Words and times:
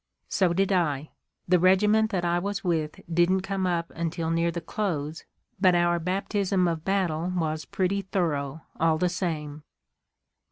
"So 0.29 0.51
did 0.51 0.71
I. 0.71 1.11
The 1.47 1.59
regiment 1.59 2.09
that 2.09 2.25
I 2.25 2.39
was 2.39 2.63
with 2.63 3.01
didn't 3.07 3.41
come 3.41 3.67
up 3.67 3.91
until 3.93 4.31
near 4.31 4.49
the 4.49 4.59
close, 4.59 5.25
but 5.59 5.75
our 5.75 5.99
baptism 5.99 6.67
of 6.67 6.83
battle 6.83 7.31
was 7.35 7.65
pretty 7.65 8.01
thorough, 8.01 8.63
all 8.79 8.97
the 8.97 9.09
same. 9.09 9.61